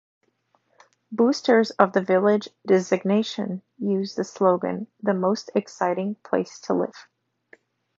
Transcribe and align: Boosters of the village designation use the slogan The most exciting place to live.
Boosters 1.11 1.69
of 1.77 1.93
the 1.93 2.01
village 2.01 2.49
designation 2.65 3.61
use 3.77 4.15
the 4.15 4.23
slogan 4.23 4.87
The 5.03 5.13
most 5.13 5.51
exciting 5.53 6.15
place 6.23 6.59
to 6.61 6.73
live. 6.73 7.07